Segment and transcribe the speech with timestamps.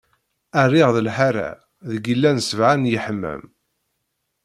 [0.65, 1.49] Rniɣ lḥara,
[1.91, 3.43] deg illan sebɛa n yeḥmam.